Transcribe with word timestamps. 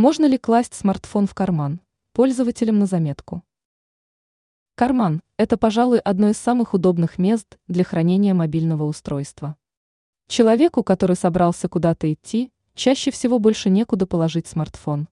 Можно 0.00 0.24
ли 0.24 0.38
класть 0.38 0.72
смартфон 0.72 1.26
в 1.26 1.34
карман? 1.34 1.78
Пользователям 2.14 2.78
на 2.78 2.86
заметку. 2.86 3.44
Карман– 4.74 5.20
это, 5.36 5.58
пожалуй, 5.58 5.98
одно 5.98 6.30
из 6.30 6.38
самых 6.38 6.72
удобных 6.72 7.18
мест 7.18 7.58
для 7.68 7.84
хранения 7.84 8.32
мобильного 8.32 8.84
устройства. 8.84 9.58
Человеку, 10.26 10.82
который 10.82 11.16
собрался 11.16 11.68
куда-то 11.68 12.10
идти, 12.10 12.50
чаще 12.74 13.10
всего 13.10 13.38
больше 13.38 13.68
некуда 13.68 14.06
положить 14.06 14.46
смартфон. 14.46 15.06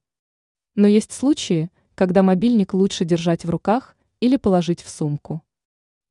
Но 0.74 0.86
есть 0.86 1.12
случаи, 1.12 1.70
когда 1.94 2.22
мобильник 2.22 2.72
лучше 2.72 3.04
держать 3.04 3.44
в 3.44 3.50
руках 3.50 3.94
или 4.20 4.38
положить 4.38 4.80
в 4.80 4.88
сумку. 4.88 5.42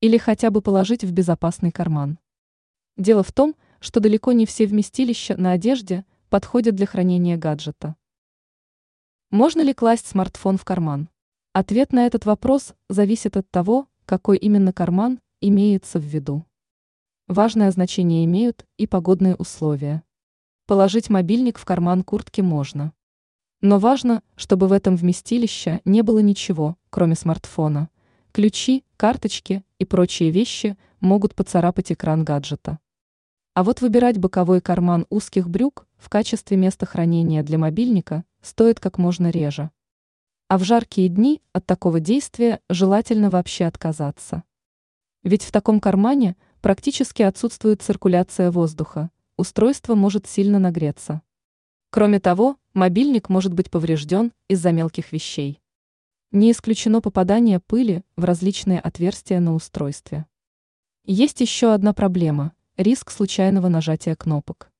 Или 0.02 0.20
хотя 0.20 0.52
бы 0.52 0.62
положить 0.62 1.04
в 1.04 1.12
безопасный 1.12 1.72
карман. 1.72 2.20
Дело 2.96 3.24
в 3.24 3.32
том, 3.32 3.56
что 3.80 4.00
далеко 4.00 4.34
не 4.34 4.46
все 4.46 4.68
вместилища 4.68 5.36
на 5.36 5.54
одежде 5.54 6.06
подходят 6.30 6.76
для 6.76 6.86
хранения 6.86 7.38
гаджета. 7.38 7.96
Можно 9.38 9.62
ли 9.62 9.72
класть 9.72 10.08
смартфон 10.08 10.58
в 10.58 10.66
карман? 10.66 11.10
Ответ 11.54 11.94
на 11.94 12.08
этот 12.08 12.26
вопрос 12.26 12.74
зависит 12.90 13.38
от 13.38 13.48
того, 13.52 13.86
какой 14.08 14.36
именно 14.38 14.74
карман 14.74 15.20
имеется 15.42 16.00
в 16.00 16.02
виду. 16.02 16.44
Важное 17.28 17.70
значение 17.70 18.26
имеют 18.26 18.66
и 18.78 18.88
погодные 18.88 19.36
условия. 19.36 20.02
Положить 20.66 21.12
мобильник 21.12 21.60
в 21.60 21.66
карман 21.66 22.04
куртки 22.04 22.42
можно. 22.42 22.94
Но 23.62 23.78
важно, 23.78 24.24
чтобы 24.38 24.68
в 24.68 24.72
этом 24.72 24.96
вместилище 24.96 25.82
не 25.86 26.02
было 26.02 26.18
ничего, 26.18 26.76
кроме 26.90 27.14
смартфона. 27.14 27.90
Ключи, 28.32 28.84
карточки 28.98 29.64
и 29.78 29.86
прочие 29.86 30.32
вещи 30.32 30.80
могут 31.00 31.36
поцарапать 31.36 31.92
экран 31.92 32.26
гаджета. 32.26 32.80
А 33.58 33.64
вот 33.64 33.82
выбирать 33.82 34.20
боковой 34.20 34.62
карман 34.62 35.08
узких 35.10 35.50
брюк 35.50 35.88
в 35.98 36.10
качестве 36.10 36.56
места 36.58 36.86
хранения 36.86 37.42
для 37.42 37.58
мобильника 37.58 38.24
стоит 38.40 38.80
как 38.80 39.00
можно 39.00 39.32
реже. 39.32 39.72
А 40.48 40.60
в 40.60 40.64
жаркие 40.64 41.10
дни 41.10 41.42
от 41.54 41.66
такого 41.66 42.00
действия 42.00 42.60
желательно 42.70 43.32
вообще 43.32 43.66
отказаться. 43.66 44.44
Ведь 45.24 45.42
в 45.42 45.52
таком 45.52 45.80
кармане 45.80 46.36
практически 46.62 47.24
отсутствует 47.24 47.82
циркуляция 47.82 48.52
воздуха, 48.52 49.10
устройство 49.38 49.96
может 49.96 50.28
сильно 50.28 50.60
нагреться. 50.60 51.24
Кроме 51.90 52.20
того, 52.20 52.58
мобильник 52.76 53.28
может 53.28 53.54
быть 53.54 53.72
поврежден 53.72 54.34
из-за 54.48 54.72
мелких 54.72 55.12
вещей. 55.12 55.60
Не 56.32 56.52
исключено 56.52 57.02
попадание 57.02 57.60
пыли 57.60 58.04
в 58.18 58.24
различные 58.24 58.80
отверстия 58.80 59.40
на 59.40 59.56
устройстве. 59.56 60.28
Есть 61.06 61.42
еще 61.42 61.74
одна 61.74 61.94
проблема– 61.94 62.52
риск 62.78 63.12
случайного 63.12 63.68
нажатия 63.68 64.16
кнопок. 64.16 64.72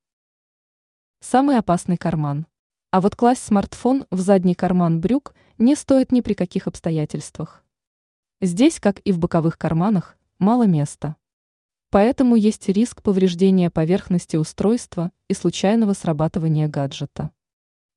Самый 1.20 1.58
опасный 1.58 1.96
карман– 1.96 2.46
а 2.90 3.02
вот 3.02 3.16
класть 3.16 3.44
смартфон 3.44 4.06
в 4.10 4.18
задний 4.20 4.54
карман 4.54 4.98
брюк 4.98 5.34
не 5.58 5.76
стоит 5.76 6.10
ни 6.10 6.22
при 6.22 6.32
каких 6.32 6.66
обстоятельствах. 6.66 7.62
Здесь, 8.40 8.80
как 8.80 9.00
и 9.00 9.12
в 9.12 9.18
боковых 9.18 9.58
карманах, 9.58 10.16
мало 10.38 10.66
места. 10.66 11.16
Поэтому 11.90 12.34
есть 12.34 12.66
риск 12.70 13.02
повреждения 13.02 13.68
поверхности 13.68 14.36
устройства 14.36 15.12
и 15.28 15.34
случайного 15.34 15.92
срабатывания 15.92 16.66
гаджета. 16.66 17.30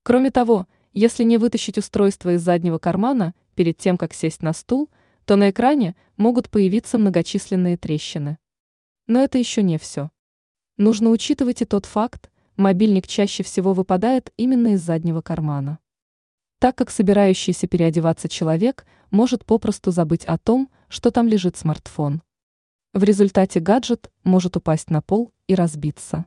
Кроме 0.03 0.29
того, 0.29 0.67
если 0.91 1.23
не 1.23 1.37
вытащить 1.37 1.77
устройство 1.77 2.33
из 2.33 2.41
заднего 2.41 2.77
кармана 2.77 3.33
перед 3.55 3.77
тем, 3.77 3.97
как 3.97 4.13
сесть 4.13 4.41
на 4.41 4.51
стул, 4.51 4.89
то 5.23 5.37
на 5.37 5.51
экране 5.51 5.95
могут 6.17 6.49
появиться 6.49 6.97
многочисленные 6.97 7.77
трещины. 7.77 8.39
Но 9.07 9.19
это 9.19 9.37
еще 9.37 9.63
не 9.63 9.77
все. 9.77 10.11
Нужно 10.77 11.09
учитывать 11.09 11.61
и 11.61 11.65
тот 11.65 11.85
факт, 11.85 12.31
мобильник 12.55 13.07
чаще 13.07 13.43
всего 13.43 13.73
выпадает 13.73 14.31
именно 14.37 14.73
из 14.73 14.81
заднего 14.81 15.21
кармана. 15.21 15.79
Так 16.59 16.75
как 16.75 16.91
собирающийся 16.91 17.67
переодеваться 17.67 18.29
человек 18.29 18.85
может 19.09 19.45
попросту 19.45 19.91
забыть 19.91 20.25
о 20.25 20.37
том, 20.37 20.69
что 20.87 21.11
там 21.11 21.27
лежит 21.27 21.57
смартфон. 21.57 22.21
В 22.93 23.03
результате 23.03 23.59
гаджет 23.59 24.11
может 24.23 24.57
упасть 24.57 24.89
на 24.89 25.01
пол 25.01 25.31
и 25.47 25.55
разбиться. 25.55 26.25